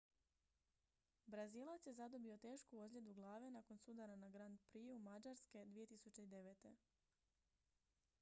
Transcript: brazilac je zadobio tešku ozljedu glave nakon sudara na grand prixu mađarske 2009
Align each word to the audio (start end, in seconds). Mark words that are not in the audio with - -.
brazilac 1.27 1.83
je 1.87 1.93
zadobio 1.93 2.37
tešku 2.37 2.79
ozljedu 2.79 3.13
glave 3.13 3.51
nakon 3.51 3.77
sudara 3.83 4.15
na 4.15 4.29
grand 4.29 4.59
prixu 4.71 4.97
mađarske 4.99 5.65
2009 5.65 6.75